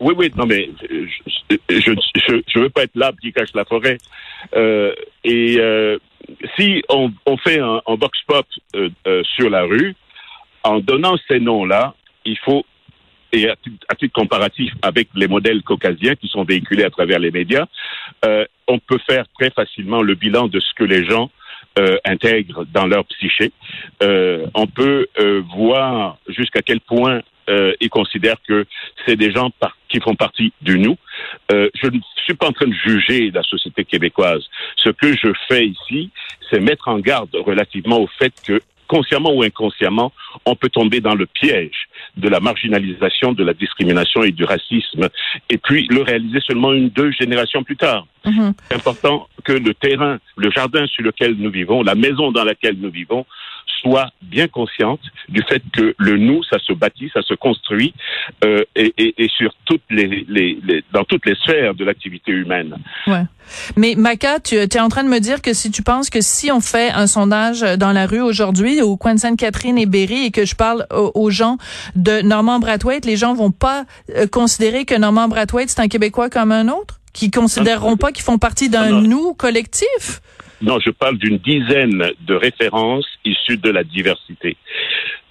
Oui, 0.00 0.14
oui, 0.16 0.30
non, 0.36 0.46
mais 0.46 0.68
euh, 0.90 1.06
je 1.50 1.54
je, 1.70 1.92
je, 2.26 2.42
je 2.46 2.58
veux 2.58 2.70
pas 2.70 2.82
être 2.84 2.94
l'arbre 2.94 3.18
qui 3.20 3.32
cache 3.32 3.50
la 3.54 3.64
forêt. 3.64 3.98
Euh, 4.56 4.92
et 5.24 5.56
euh, 5.58 5.98
si 6.56 6.82
on, 6.88 7.12
on 7.26 7.36
fait 7.38 7.58
un, 7.60 7.80
un 7.86 7.94
box 7.96 8.18
pop 8.26 8.46
euh, 8.76 8.88
euh, 9.06 9.22
sur 9.36 9.48
la 9.50 9.62
rue, 9.62 9.94
en 10.62 10.78
donnant 10.80 11.16
ces 11.28 11.40
noms-là, 11.40 11.94
il 12.24 12.38
faut 12.38 12.64
et 13.32 13.48
à 13.50 13.56
titre, 13.56 13.84
à 13.88 13.94
titre 13.96 14.12
comparatif 14.14 14.72
avec 14.82 15.08
les 15.16 15.26
modèles 15.26 15.62
caucasiens 15.62 16.14
qui 16.14 16.28
sont 16.28 16.44
véhiculés 16.44 16.84
à 16.84 16.90
travers 16.90 17.18
les 17.18 17.32
médias, 17.32 17.66
euh, 18.24 18.44
on 18.68 18.78
peut 18.78 19.00
faire 19.08 19.24
très 19.38 19.50
facilement 19.50 20.02
le 20.02 20.14
bilan 20.14 20.46
de 20.46 20.60
ce 20.60 20.72
que 20.76 20.84
les 20.84 21.04
gens 21.04 21.30
euh, 21.78 21.96
intègrent 22.04 22.64
dans 22.72 22.86
leur 22.86 23.04
psyché. 23.06 23.52
Euh, 24.02 24.46
on 24.54 24.66
peut 24.66 25.06
euh, 25.18 25.42
voir 25.56 26.18
jusqu'à 26.28 26.62
quel 26.62 26.80
point 26.80 27.20
euh, 27.50 27.74
ils 27.80 27.90
considèrent 27.90 28.40
que 28.46 28.64
c'est 29.04 29.16
des 29.16 29.30
gens 29.32 29.50
par- 29.50 29.76
qui 29.88 30.00
font 30.00 30.14
partie 30.14 30.52
du 30.62 30.78
nous. 30.78 30.96
Euh, 31.52 31.68
je 31.74 31.88
ne 31.88 31.98
suis 32.24 32.34
pas 32.34 32.48
en 32.48 32.52
train 32.52 32.66
de 32.66 32.74
juger 32.74 33.30
la 33.30 33.42
société 33.42 33.84
québécoise. 33.84 34.44
Ce 34.76 34.88
que 34.88 35.14
je 35.14 35.28
fais 35.48 35.66
ici, 35.66 36.10
c'est 36.50 36.60
mettre 36.60 36.88
en 36.88 36.98
garde 36.98 37.34
relativement 37.34 38.00
au 38.00 38.06
fait 38.18 38.32
que 38.46 38.60
consciemment 38.86 39.32
ou 39.34 39.42
inconsciemment, 39.42 40.12
on 40.46 40.54
peut 40.56 40.68
tomber 40.68 41.00
dans 41.00 41.14
le 41.14 41.26
piège 41.26 41.88
de 42.16 42.28
la 42.28 42.40
marginalisation, 42.40 43.32
de 43.32 43.44
la 43.44 43.54
discrimination 43.54 44.22
et 44.22 44.30
du 44.30 44.44
racisme, 44.44 45.08
et 45.50 45.58
puis 45.58 45.86
le 45.88 46.02
réaliser 46.02 46.40
seulement 46.40 46.72
une, 46.72 46.88
deux 46.88 47.10
générations 47.12 47.62
plus 47.62 47.76
tard. 47.76 48.06
mhm. 48.24 48.52
C'est 48.68 48.76
important 48.76 49.28
que 49.44 49.52
le 49.52 49.74
terrain, 49.74 50.18
le 50.36 50.50
jardin 50.50 50.86
sur 50.86 51.04
lequel 51.04 51.34
nous 51.38 51.50
vivons, 51.50 51.82
la 51.82 51.94
maison 51.94 52.32
dans 52.32 52.44
laquelle 52.44 52.76
nous 52.78 52.90
vivons, 52.90 53.26
soit 53.80 54.10
bien 54.22 54.48
consciente 54.48 55.00
du 55.28 55.42
fait 55.48 55.62
que 55.72 55.94
le 55.98 56.16
nous, 56.16 56.42
ça 56.44 56.58
se 56.58 56.72
bâtit, 56.72 57.10
ça 57.12 57.22
se 57.22 57.34
construit, 57.34 57.94
euh, 58.44 58.62
et, 58.74 58.94
et, 58.96 59.24
et, 59.24 59.28
sur 59.28 59.52
toutes 59.64 59.82
les, 59.90 60.24
les, 60.28 60.58
les, 60.64 60.84
dans 60.92 61.04
toutes 61.04 61.26
les 61.26 61.34
sphères 61.34 61.74
de 61.74 61.84
l'activité 61.84 62.32
humaine. 62.32 62.76
Ouais. 63.06 63.24
Mais 63.76 63.94
Maca, 63.96 64.40
tu 64.40 64.54
es 64.54 64.80
en 64.80 64.88
train 64.88 65.04
de 65.04 65.08
me 65.08 65.20
dire 65.20 65.42
que 65.42 65.52
si 65.52 65.70
tu 65.70 65.82
penses 65.82 66.10
que 66.10 66.20
si 66.20 66.50
on 66.50 66.60
fait 66.60 66.90
un 66.90 67.06
sondage 67.06 67.60
dans 67.60 67.92
la 67.92 68.06
rue 68.06 68.20
aujourd'hui 68.20 68.80
au 68.80 68.96
coin 68.96 69.14
de 69.14 69.20
Sainte-Catherine 69.20 69.78
et 69.78 69.86
Berry 69.86 70.26
et 70.26 70.30
que 70.30 70.44
je 70.44 70.54
parle 70.54 70.86
aux, 70.90 71.30
gens 71.30 71.58
de 71.94 72.22
Normand 72.22 72.58
Brathwaite, 72.58 73.04
les 73.04 73.16
gens 73.16 73.34
vont 73.34 73.50
pas 73.50 73.84
euh, 74.16 74.26
considérer 74.26 74.84
que 74.84 74.94
Normand 74.94 75.28
Brathwaite 75.28 75.70
c'est 75.70 75.80
un 75.80 75.88
Québécois 75.88 76.30
comme 76.30 76.52
un 76.52 76.68
autre, 76.68 77.00
qui 77.12 77.30
considéreront 77.30 77.96
pas 77.96 78.12
qu'ils 78.12 78.24
font 78.24 78.38
partie 78.38 78.68
d'un 78.68 79.00
nous 79.02 79.34
collectif? 79.34 80.20
Non, 80.64 80.80
je 80.80 80.90
parle 80.90 81.18
d'une 81.18 81.36
dizaine 81.36 82.10
de 82.20 82.34
références 82.34 83.06
issues 83.22 83.58
de 83.58 83.68
la 83.68 83.84
diversité. 83.84 84.56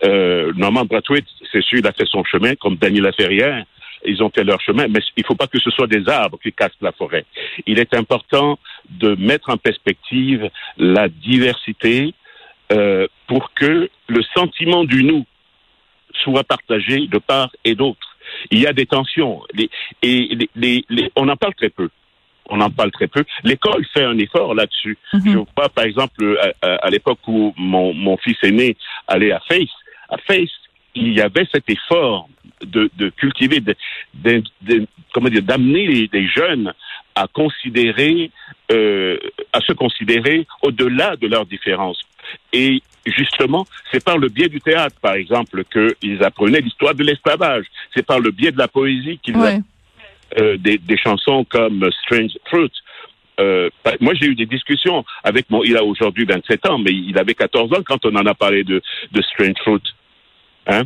Euh, 0.03 0.53
Norman 0.55 0.85
Brathwaite, 0.85 1.25
c'est 1.51 1.63
sûr, 1.63 1.79
il 1.79 1.87
a 1.87 1.91
fait 1.91 2.05
son 2.05 2.23
chemin, 2.23 2.53
comme 2.53 2.75
Daniel 2.75 3.05
Laferrière. 3.05 3.65
Ils 4.05 4.21
ont 4.21 4.29
fait 4.29 4.43
leur 4.43 4.61
chemin, 4.61 4.87
mais 4.87 4.99
il 5.17 5.21
ne 5.21 5.25
faut 5.25 5.33
pas 5.33 5.47
que 5.47 5.59
ce 5.59 5.71
soit 5.71 5.87
des 5.87 6.07
arbres 6.07 6.37
qui 6.37 6.53
cassent 6.53 6.81
la 6.81 6.91
forêt. 6.91 7.25
Il 7.65 7.79
est 7.79 7.95
important 7.95 8.59
de 8.91 9.15
mettre 9.15 9.49
en 9.49 9.57
perspective 9.57 10.51
la 10.77 11.07
diversité 11.07 12.13
euh, 12.71 13.07
pour 13.25 13.53
que 13.55 13.89
le 14.07 14.23
sentiment 14.35 14.83
du 14.83 15.03
nous 15.03 15.25
soit 16.21 16.43
partagé 16.43 17.07
de 17.07 17.17
part 17.17 17.49
et 17.65 17.73
d'autre. 17.73 18.17
Il 18.51 18.59
y 18.59 18.67
a 18.67 18.73
des 18.73 18.85
tensions 18.85 19.41
et 20.03 20.47
les, 20.55 20.85
on 21.15 21.27
en 21.27 21.37
parle 21.37 21.55
très 21.55 21.69
peu 21.69 21.89
on 22.49 22.59
en 22.61 22.69
parle 22.69 22.91
très 22.91 23.07
peu. 23.07 23.23
L'école 23.43 23.85
fait 23.93 24.03
un 24.03 24.17
effort 24.17 24.53
là-dessus. 24.53 24.97
Mhm. 25.13 25.21
Je 25.25 25.37
vois, 25.55 25.69
par 25.69 25.85
exemple, 25.85 26.37
à, 26.61 26.89
l'époque 26.89 27.19
où 27.27 27.53
mon, 27.57 27.93
mon 27.93 28.17
fils 28.17 28.37
aîné 28.43 28.75
allait 29.07 29.31
à 29.31 29.39
Face, 29.39 29.69
à 30.09 30.17
Face, 30.17 30.49
il 30.95 31.13
y 31.13 31.21
avait 31.21 31.47
cet 31.51 31.69
effort 31.69 32.29
de, 32.61 32.89
de 32.97 33.09
cultiver, 33.09 33.59
de, 33.59 33.75
de, 34.61 34.85
comment 35.13 35.29
dire, 35.29 35.41
d'amener 35.41 36.07
les, 36.11 36.27
jeunes 36.27 36.73
à 37.15 37.27
considérer, 37.27 38.31
euh, 38.71 39.17
à 39.51 39.59
se 39.61 39.73
considérer 39.73 40.47
au-delà 40.61 41.15
de 41.15 41.27
leurs 41.27 41.45
différences. 41.45 42.01
Et 42.51 42.81
justement, 43.05 43.65
c'est 43.91 44.03
par 44.03 44.17
le 44.17 44.29
biais 44.29 44.49
du 44.49 44.61
théâtre, 44.61 44.95
par 45.01 45.13
exemple, 45.13 45.63
qu'ils 45.65 46.23
apprenaient 46.23 46.61
l'histoire 46.61 46.95
de 46.95 47.03
l'esclavage. 47.03 47.65
C'est 47.95 48.05
par 48.05 48.19
le 48.19 48.31
biais 48.31 48.51
de 48.51 48.57
la 48.57 48.67
poésie 48.67 49.19
qu'ils 49.21 49.35
euh, 50.39 50.57
des, 50.57 50.77
des, 50.77 50.97
chansons 50.97 51.45
comme 51.49 51.89
Strange 52.03 52.31
Fruit. 52.45 52.71
Euh, 53.39 53.69
moi, 53.99 54.13
j'ai 54.13 54.27
eu 54.27 54.35
des 54.35 54.45
discussions 54.45 55.03
avec 55.23 55.49
mon. 55.49 55.63
Il 55.63 55.75
a 55.77 55.83
aujourd'hui 55.83 56.25
27 56.25 56.69
ans, 56.69 56.77
mais 56.77 56.91
il 56.91 57.17
avait 57.17 57.33
14 57.33 57.73
ans 57.73 57.83
quand 57.85 58.05
on 58.05 58.15
en 58.15 58.25
a 58.25 58.33
parlé 58.33 58.63
de, 58.63 58.81
de 59.11 59.21
Strange 59.21 59.55
Fruit. 59.63 59.81
Hein? 60.67 60.83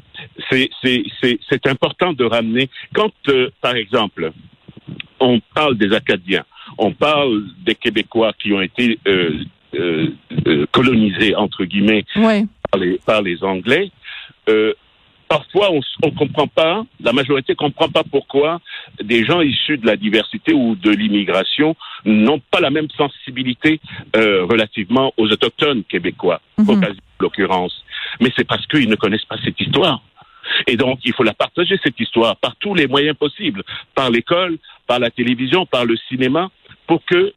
C'est 0.50 1.68
important 1.68 2.14
de 2.14 2.24
ramener. 2.24 2.70
Quand, 2.94 3.12
euh, 3.30 3.50
par 3.62 3.76
exemple, 3.76 4.32
on 5.20 5.40
parle 5.54 5.78
des 5.78 5.94
Acadiens, 5.94 6.46
on 6.78 6.92
parle 6.94 7.44
des 7.66 7.76
Québécois 7.76 8.34
qui 8.40 8.54
ont 8.54 8.62
été 8.62 9.00
colonisés, 10.72 11.36
entre 11.36 11.66
guillemets, 11.66 12.06
par, 12.72 12.80
les, 12.80 13.00
par 13.06 13.22
les 13.22 13.44
Anglais, 13.44 13.92
parfois 15.28 15.72
on 15.72 15.82
ne 16.08 16.12
comprend 16.16 16.48
pas, 16.48 16.86
la 17.00 17.14
majorité 17.14 17.54
ne 17.54 17.58
comprend 17.58 17.90
pas 17.90 18.04
pourquoi 18.04 18.60
des 19.02 19.26
gens 19.26 19.42
issus 19.42 19.78
de 19.78 19.86
la 19.86 19.96
diversité 19.96 20.54
ou 20.54 20.76
de 20.76 20.92
l'immigration 20.92 21.76
n'ont 22.06 22.40
pas 22.52 22.60
la 22.60 22.70
même 22.70 22.88
sensibilité 22.98 23.80
euh, 24.16 24.46
relativement 24.46 25.14
aux 25.18 25.28
autochtones 25.32 25.84
québécois, 25.84 26.42
mm 26.58 26.70
en 26.70 26.82
l'occurrence. 27.20 27.84
Mais 28.20 28.32
c'est 28.38 28.48
parce 28.48 28.66
qu'ils 28.68 28.90
ne 28.90 28.96
connaissent 28.96 29.26
pas 29.26 29.38
cette 29.44 29.60
histoire. 29.60 30.02
Et 30.68 30.78
donc, 30.78 31.00
il 31.04 31.14
faut 31.14 31.24
la 31.24 31.34
partager, 31.34 31.80
cette 31.84 32.00
histoire, 32.00 32.38
par 32.38 32.56
tous 32.58 32.76
les 32.76 32.88
moyens 32.88 33.18
possibles, 33.18 33.64
par 33.96 34.10
l'école, 34.12 34.58
par 34.86 35.00
la 35.00 35.10
télévision, 35.10 35.66
par 35.66 35.84
le 35.86 35.98
cinéma, 36.08 36.50
pour 36.86 37.04
qu'il 37.06 37.34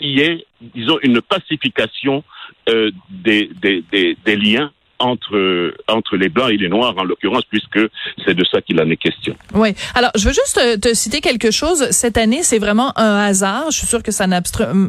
y 0.00 0.20
ait, 0.20 0.44
disons, 0.60 0.98
une 1.02 1.22
pacification 1.22 2.24
euh, 2.68 2.90
des, 3.08 3.48
des, 3.60 3.84
des, 3.90 4.16
des 4.24 4.36
liens 4.36 4.72
entre 5.02 5.74
entre 5.88 6.16
les 6.16 6.28
blancs 6.28 6.50
et 6.50 6.56
les 6.56 6.68
noirs 6.68 6.94
en 6.96 7.04
l'occurrence 7.04 7.44
puisque 7.50 7.80
c'est 8.24 8.34
de 8.34 8.44
ça 8.44 8.60
qu'il 8.60 8.80
en 8.80 8.88
est 8.88 8.96
question. 8.96 9.34
Oui. 9.54 9.74
Alors, 9.94 10.10
je 10.16 10.28
veux 10.28 10.34
juste 10.34 10.54
te, 10.54 10.76
te 10.76 10.94
citer 10.94 11.20
quelque 11.20 11.50
chose. 11.50 11.88
Cette 11.90 12.16
année, 12.16 12.42
c'est 12.42 12.58
vraiment 12.58 12.92
un 12.98 13.18
hasard. 13.18 13.70
Je 13.70 13.78
suis 13.78 13.86
sûre 13.86 14.02
que 14.02 14.12
ça 14.12 14.26
n'a 14.26 14.40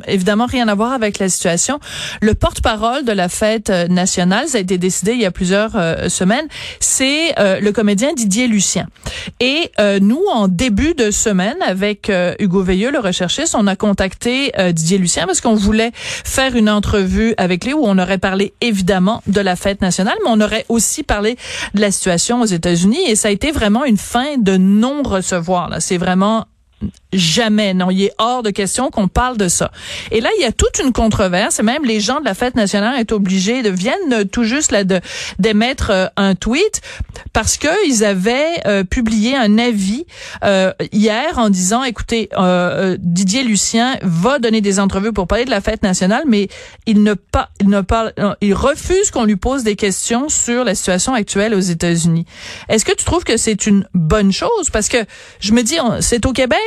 évidemment 0.07 0.45
rien 0.45 0.67
à 0.67 0.75
voir 0.75 0.91
avec 0.91 1.19
la 1.19 1.29
situation. 1.29 1.79
Le 2.21 2.33
porte-parole 2.33 3.05
de 3.05 3.11
la 3.11 3.29
fête 3.29 3.69
euh, 3.69 3.87
nationale, 3.87 4.47
ça 4.47 4.57
a 4.57 4.61
été 4.61 4.77
décidé 4.77 5.13
il 5.13 5.21
y 5.21 5.25
a 5.25 5.31
plusieurs 5.31 5.75
euh, 5.75 6.09
semaines, 6.09 6.47
c'est 6.79 7.37
euh, 7.39 7.59
le 7.59 7.71
comédien 7.71 8.13
Didier 8.13 8.47
Lucien. 8.47 8.87
Et 9.39 9.71
nous, 10.01 10.21
en 10.31 10.47
début 10.47 10.93
de 10.93 11.11
semaine, 11.11 11.55
avec 11.65 12.11
Hugo 12.39 12.61
Veilleux, 12.61 12.91
le 12.91 12.99
recherchiste, 12.99 13.55
on 13.57 13.67
a 13.67 13.75
contacté 13.75 14.51
Didier 14.71 14.97
Lucien 14.97 15.25
parce 15.25 15.41
qu'on 15.41 15.55
voulait 15.55 15.91
faire 15.93 16.55
une 16.55 16.69
entrevue 16.69 17.33
avec 17.37 17.65
lui 17.65 17.73
où 17.73 17.81
on 17.83 17.97
aurait 17.97 18.17
parlé 18.17 18.53
évidemment 18.61 19.21
de 19.27 19.41
la 19.41 19.55
fête 19.55 19.81
nationale 19.81 20.02
mais 20.03 20.29
on 20.29 20.41
aurait 20.41 20.65
aussi 20.69 21.03
parlé 21.03 21.37
de 21.73 21.81
la 21.81 21.91
situation 21.91 22.41
aux 22.41 22.45
États-Unis 22.45 22.99
et 23.07 23.15
ça 23.15 23.27
a 23.27 23.31
été 23.31 23.51
vraiment 23.51 23.85
une 23.85 23.97
fin 23.97 24.37
de 24.37 24.57
non-recevoir. 24.57 25.69
C'est 25.79 25.97
vraiment 25.97 26.45
Jamais, 27.13 27.73
non, 27.73 27.91
il 27.91 28.03
est 28.03 28.13
hors 28.17 28.43
de 28.43 28.49
question 28.49 28.89
qu'on 28.89 29.07
parle 29.07 29.37
de 29.37 29.47
ça. 29.47 29.71
Et 30.11 30.21
là, 30.21 30.29
il 30.37 30.41
y 30.41 30.45
a 30.45 30.51
toute 30.51 30.79
une 30.83 30.91
controverse, 30.91 31.59
et 31.59 31.63
même 31.63 31.85
les 31.85 31.99
gens 31.99 32.19
de 32.19 32.25
la 32.25 32.33
fête 32.33 32.55
nationale 32.55 32.95
sont 32.97 33.15
obligés 33.15 33.61
de 33.61 33.69
viennent 33.69 34.25
tout 34.31 34.43
juste 34.43 34.71
là 34.71 34.83
de 34.83 35.01
d'émettre 35.39 35.89
euh, 35.91 36.07
un 36.17 36.35
tweet 36.35 36.81
parce 37.33 37.57
que 37.57 37.67
ils 37.87 38.03
avaient 38.03 38.61
euh, 38.65 38.83
publié 38.83 39.35
un 39.35 39.57
avis 39.57 40.05
euh, 40.43 40.71
hier 40.91 41.37
en 41.37 41.49
disant, 41.49 41.83
écoutez, 41.83 42.29
Didier 42.99 43.43
Lucien 43.43 43.97
va 44.01 44.39
donner 44.39 44.61
des 44.61 44.79
entrevues 44.79 45.13
pour 45.13 45.27
parler 45.27 45.45
de 45.45 45.49
la 45.49 45.61
fête 45.61 45.83
nationale, 45.83 46.23
mais 46.27 46.47
il 46.85 47.03
ne 47.03 47.13
pas, 47.13 47.49
il 47.59 47.69
ne 47.69 47.81
parle, 47.81 48.13
il 48.41 48.53
refuse 48.53 49.11
qu'on 49.11 49.25
lui 49.25 49.35
pose 49.35 49.63
des 49.63 49.75
questions 49.75 50.29
sur 50.29 50.63
la 50.63 50.75
situation 50.75 51.13
actuelle 51.13 51.53
aux 51.53 51.59
États-Unis. 51.59 52.25
Est-ce 52.69 52.85
que 52.85 52.93
tu 52.93 53.05
trouves 53.05 53.23
que 53.23 53.37
c'est 53.37 53.65
une 53.65 53.87
bonne 53.93 54.31
chose? 54.31 54.69
Parce 54.71 54.89
que 54.89 54.97
je 55.39 55.53
me 55.53 55.63
dis, 55.63 55.77
c'est 55.99 56.25
au 56.25 56.33
Québec 56.33 56.59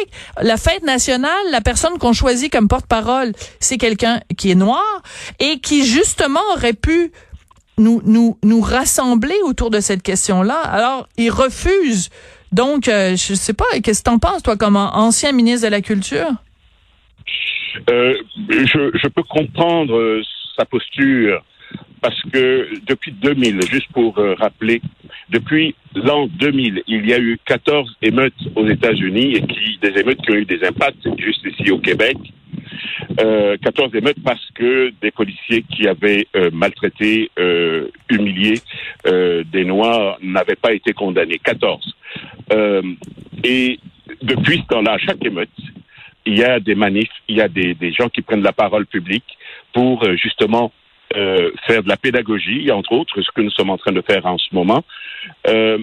la 0.42 0.56
fête 0.56 0.82
nationale, 0.82 1.30
la 1.50 1.60
personne 1.60 1.98
qu'on 1.98 2.12
choisit 2.12 2.52
comme 2.52 2.68
porte-parole, 2.68 3.32
c'est 3.60 3.78
quelqu'un 3.78 4.20
qui 4.36 4.50
est 4.50 4.56
noir 4.56 5.02
et 5.40 5.58
qui 5.60 5.84
justement 5.84 6.40
aurait 6.54 6.72
pu 6.72 7.12
nous, 7.78 8.00
nous, 8.04 8.38
nous 8.42 8.60
rassembler 8.60 9.36
autour 9.44 9.70
de 9.70 9.80
cette 9.80 10.02
question-là. 10.02 10.58
Alors, 10.58 11.08
il 11.16 11.30
refuse. 11.30 12.10
Donc, 12.52 12.88
euh, 12.88 13.16
je 13.16 13.34
sais 13.34 13.52
pas, 13.52 13.64
qu'est-ce 13.82 14.00
que 14.00 14.10
t'en 14.10 14.18
penses, 14.18 14.42
toi, 14.42 14.56
comme 14.56 14.76
ancien 14.76 15.32
ministre 15.32 15.66
de 15.66 15.70
la 15.70 15.82
Culture? 15.82 16.30
Euh, 17.90 18.14
je, 18.48 19.08
peux 19.08 19.22
comprendre 19.22 19.96
euh, 19.96 20.22
sa 20.56 20.64
posture 20.64 21.42
parce 22.06 22.22
que 22.32 22.68
depuis 22.86 23.10
2000, 23.10 23.62
juste 23.68 23.88
pour 23.92 24.16
euh, 24.18 24.34
rappeler, 24.34 24.80
depuis 25.28 25.74
l'an 25.96 26.28
2000, 26.28 26.84
il 26.86 27.04
y 27.04 27.12
a 27.12 27.18
eu 27.18 27.36
14 27.44 27.96
émeutes 28.00 28.32
aux 28.54 28.64
États-Unis 28.64 29.34
et 29.34 29.42
qui, 29.42 29.76
des 29.82 29.98
émeutes 30.00 30.22
qui 30.22 30.30
ont 30.30 30.36
eu 30.36 30.44
des 30.44 30.64
impacts 30.64 31.04
juste 31.18 31.44
ici 31.44 31.72
au 31.72 31.80
Québec. 31.80 32.16
Euh, 33.20 33.56
14 33.60 33.92
émeutes 33.96 34.22
parce 34.24 34.48
que 34.54 34.92
des 35.02 35.10
policiers 35.10 35.64
qui 35.68 35.88
avaient 35.88 36.28
euh, 36.36 36.48
maltraité, 36.52 37.28
euh, 37.40 37.88
humilié 38.08 38.60
euh, 39.08 39.42
des 39.50 39.64
Noirs 39.64 40.18
n'avaient 40.22 40.54
pas 40.54 40.74
été 40.74 40.92
condamnés. 40.92 41.40
14. 41.42 41.92
et 43.42 43.80
depuis 44.22 44.58
ce 44.58 44.66
temps-là, 44.68 44.92
à 44.92 44.98
chaque 44.98 45.24
émeute, 45.24 45.50
il 46.24 46.38
y 46.38 46.44
a 46.44 46.60
des 46.60 46.76
manifs, 46.76 47.10
il 47.26 47.38
y 47.38 47.40
a 47.40 47.48
des 47.48 47.92
gens 47.98 48.08
qui 48.08 48.22
prennent 48.22 48.44
la 48.44 48.52
parole 48.52 48.86
publique 48.86 49.36
pour 49.72 50.04
justement 50.14 50.70
euh, 51.14 51.50
faire 51.66 51.82
de 51.82 51.88
la 51.88 51.96
pédagogie, 51.96 52.70
entre 52.70 52.92
autres, 52.92 53.20
ce 53.20 53.30
que 53.34 53.40
nous 53.40 53.50
sommes 53.50 53.70
en 53.70 53.78
train 53.78 53.92
de 53.92 54.02
faire 54.02 54.26
en 54.26 54.38
ce 54.38 54.48
moment. 54.52 54.84
Euh, 55.48 55.78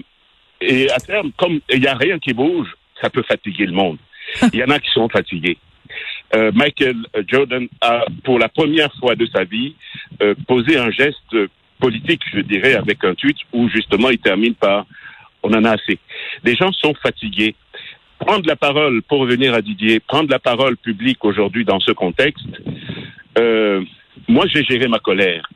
et 0.60 0.90
à 0.90 0.98
terme, 0.98 1.32
comme 1.36 1.60
il 1.70 1.80
n'y 1.80 1.86
a 1.86 1.94
rien 1.94 2.18
qui 2.18 2.32
bouge, 2.32 2.68
ça 3.00 3.10
peut 3.10 3.22
fatiguer 3.22 3.66
le 3.66 3.72
monde. 3.72 3.98
Il 4.52 4.58
y 4.58 4.64
en 4.64 4.70
a 4.70 4.78
qui 4.78 4.90
sont 4.90 5.08
fatigués. 5.08 5.58
Euh, 6.34 6.50
Michael 6.54 6.96
Jordan 7.26 7.68
a, 7.80 8.04
pour 8.24 8.38
la 8.38 8.48
première 8.48 8.92
fois 8.94 9.14
de 9.14 9.26
sa 9.26 9.44
vie, 9.44 9.74
euh, 10.22 10.34
posé 10.46 10.78
un 10.78 10.90
geste 10.90 11.36
politique, 11.78 12.22
je 12.32 12.40
dirais, 12.40 12.74
avec 12.74 13.04
un 13.04 13.14
tweet 13.14 13.36
où 13.52 13.68
justement 13.68 14.10
il 14.10 14.18
termine 14.18 14.54
par 14.54 14.86
on 15.42 15.52
en 15.52 15.64
a 15.64 15.72
assez. 15.72 15.98
Les 16.42 16.56
gens 16.56 16.72
sont 16.72 16.94
fatigués. 16.94 17.54
Prendre 18.18 18.46
la 18.48 18.56
parole 18.56 19.02
pour 19.02 19.20
revenir 19.20 19.52
à 19.52 19.60
Didier, 19.60 20.00
prendre 20.00 20.30
la 20.30 20.38
parole 20.38 20.76
publique 20.78 21.22
aujourd'hui 21.24 21.64
dans 21.64 21.80
ce 21.80 21.92
contexte, 21.92 22.46
euh, 23.38 23.82
moi, 24.28 24.46
j'ai 24.46 24.64
géré 24.64 24.88
ma 24.88 24.98
colère. 24.98 25.48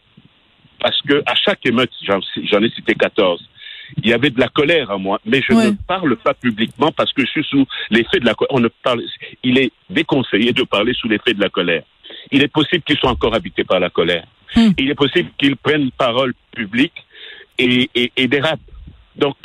Parce 0.81 1.00
que 1.03 1.23
à 1.27 1.35
chaque 1.35 1.65
émeute, 1.67 1.91
j'en 2.03 2.62
ai 2.62 2.71
cité 2.71 2.95
14, 2.95 3.43
il 4.03 4.11
y 4.11 4.12
avait 4.12 4.31
de 4.31 4.38
la 4.38 4.49
colère 4.49 4.91
à 4.91 4.99
moi, 4.99 5.21
mais 5.25 5.43
je 5.43 5.53
ne 5.53 5.71
parle 5.87 6.17
pas 6.17 6.35
publiquement 6.35 6.93
parce 6.93 7.12
que 7.12 7.23
je 7.23 7.31
suis 7.31 7.45
sous 7.45 7.67
l'effet 7.91 8.21
de 8.21 8.27
la 8.27 8.35
colère. 8.35 8.55
On 8.55 8.61
ne 8.61 8.69
parle, 8.69 9.03
il 9.43 9.59
est 9.59 9.73
déconseillé 9.91 10.53
de 10.53 10.62
parler 10.62 10.93
sous 10.95 11.09
l'effet 11.09 11.35
de 11.35 11.41
la 11.41 11.49
colère. 11.49 11.83
il 12.31 12.43
est 12.43 12.53
possible 12.53 12.83
qu'ils 12.83 12.99
soient 12.99 13.11
encore 13.11 13.35
habités 13.35 13.65
par 13.65 13.81
la 13.81 13.91
colère. 13.91 14.27
Hmm. 14.55 14.71
Il 14.79 14.91
est 14.91 14.95
possible 14.95 15.31
qu'ils 15.38 15.57
prennent 15.57 15.91
parole 15.91 16.35
publique 16.55 17.05
et, 17.59 17.91
et, 17.95 18.12
et 18.17 18.29
dérapent. 18.29 18.61
Donc, 19.17 19.37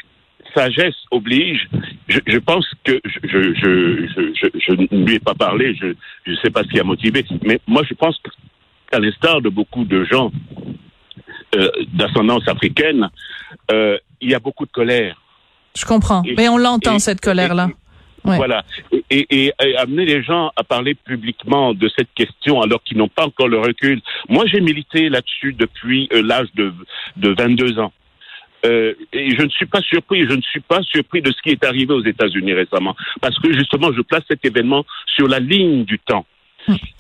sagesse 0.54 0.96
oblige. 1.12 1.68
Je, 2.08 2.20
je 2.28 2.38
pense 2.38 2.68
que 2.84 3.00
je, 3.06 3.20
je, 3.24 3.54
je, 3.56 4.34
je, 4.36 4.60
je 4.60 4.72
ne 4.74 5.06
lui 5.06 5.16
ai 5.16 5.20
pas 5.20 5.34
parlé, 5.34 5.76
je 5.76 5.88
ne 6.28 6.36
sais 6.38 6.50
pas 6.50 6.64
ce 6.64 6.68
qui 6.68 6.80
a 6.80 6.84
motivé, 6.84 7.26
mais 7.44 7.60
moi 7.68 7.84
je 7.88 7.94
pense 7.94 8.20
qu'à 8.94 9.00
l'instar 9.00 9.42
de 9.42 9.50
beaucoup 9.50 9.86
de 9.86 10.04
gens 10.06 10.32
euh, 11.56 11.70
d'ascendance 11.94 12.48
africaine, 12.48 13.10
euh, 13.72 13.98
il 14.22 14.30
y 14.32 14.36
a 14.36 14.40
beaucoup 14.40 14.66
de 14.66 14.72
colère. 14.72 15.20
Je 15.76 15.86
comprends. 15.86 16.22
Et- 16.24 16.36
Mais 16.38 16.48
on 16.50 16.58
l'entend, 16.58 16.96
et- 16.96 17.00
cette 17.00 17.22
colère-là. 17.22 17.70
Ouais. 18.26 18.38
Voilà. 18.38 18.64
Et, 19.10 19.26
et, 19.30 19.52
et 19.62 19.76
amener 19.78 20.06
les 20.06 20.24
gens 20.24 20.52
à 20.56 20.64
parler 20.64 20.96
publiquement 20.96 21.74
de 21.74 21.90
cette 21.96 22.08
question 22.16 22.62
alors 22.62 22.82
qu'ils 22.84 22.98
n'ont 22.98 23.10
pas 23.10 23.26
encore 23.26 23.50
le 23.50 23.60
recul. 23.60 24.02
Moi, 24.30 24.46
j'ai 24.48 24.62
milité 24.62 25.10
là-dessus 25.10 25.54
depuis 25.54 26.08
euh, 26.14 26.22
l'âge 26.22 26.48
de, 26.56 26.72
de 27.18 27.30
22 27.38 27.80
ans. 27.80 27.92
Euh, 28.66 28.94
et 29.12 29.36
je 29.36 29.42
ne 29.42 29.50
suis 29.50 29.66
pas 29.66 29.82
surpris, 29.82 30.22
je 30.26 30.34
ne 30.36 30.42
suis 30.42 30.62
pas 30.62 30.82
surpris 30.84 31.22
de 31.22 31.32
ce 31.32 31.42
qui 31.42 31.50
est 31.50 31.66
arrivé 31.66 31.94
aux 31.94 32.04
États-Unis 32.06 32.54
récemment, 32.54 32.96
parce 33.20 33.38
que 33.40 33.52
justement, 33.52 33.92
je 33.92 34.02
place 34.02 34.24
cet 34.30 34.46
événement 34.46 34.86
sur 35.16 35.28
la 35.28 35.40
ligne 35.40 35.84
du 35.84 36.00
temps. 36.00 36.26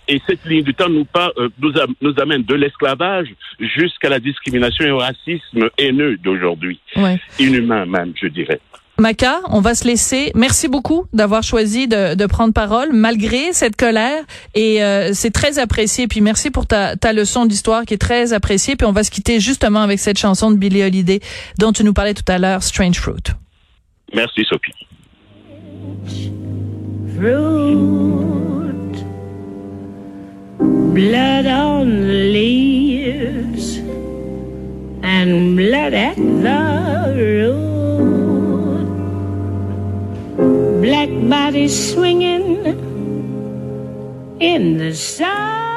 Et 0.07 0.21
cette 0.27 0.43
ligne 0.45 0.63
du 0.63 0.73
temps 0.73 0.89
nous, 0.89 1.05
pas, 1.05 1.31
euh, 1.37 1.47
nous, 1.61 1.71
nous 2.01 2.13
amène 2.21 2.43
de 2.43 2.55
l'esclavage 2.55 3.27
jusqu'à 3.59 4.09
la 4.09 4.19
discrimination 4.19 4.85
et 4.85 4.91
au 4.91 4.97
racisme 4.97 5.69
haineux 5.77 6.17
d'aujourd'hui, 6.17 6.79
Ouais. 6.97 7.19
inhumain 7.39 7.85
même, 7.85 8.13
je 8.21 8.27
dirais. 8.27 8.59
Maca, 8.99 9.39
on 9.49 9.59
va 9.59 9.73
se 9.73 9.87
laisser. 9.87 10.31
Merci 10.35 10.67
beaucoup 10.67 11.05
d'avoir 11.13 11.41
choisi 11.41 11.87
de, 11.87 12.13
de 12.15 12.25
prendre 12.27 12.53
parole 12.53 12.89
malgré 12.93 13.51
cette 13.51 13.75
colère 13.75 14.23
et 14.53 14.83
euh, 14.83 15.13
c'est 15.13 15.31
très 15.31 15.57
apprécié. 15.57 16.07
Puis 16.07 16.21
merci 16.21 16.51
pour 16.51 16.67
ta, 16.67 16.95
ta 16.95 17.11
leçon 17.11 17.45
d'histoire 17.47 17.85
qui 17.85 17.95
est 17.95 17.97
très 17.97 18.33
appréciée. 18.33 18.75
Puis 18.75 18.85
on 18.85 18.91
va 18.91 19.03
se 19.03 19.09
quitter 19.09 19.39
justement 19.39 19.79
avec 19.81 19.97
cette 19.99 20.19
chanson 20.19 20.51
de 20.51 20.57
Billie 20.57 20.83
Holiday 20.83 21.21
dont 21.57 21.71
tu 21.71 21.83
nous 21.83 21.93
parlais 21.93 22.13
tout 22.13 22.23
à 22.31 22.37
l'heure, 22.37 22.61
Strange 22.61 22.97
Fruit. 22.99 23.15
Merci, 24.13 24.43
Sophie. 24.47 24.73
fruit, 27.15 28.42
blood 30.93 31.45
on 31.45 32.01
the 32.01 32.31
leaves, 32.37 33.77
and 35.03 35.57
blood 35.57 35.93
at 35.93 36.15
the 36.15 37.13
root. 37.17 37.63
Black 40.81 41.09
bodies 41.29 41.93
swinging 41.93 42.65
in 44.39 44.77
the 44.77 44.93
sun. 44.93 45.72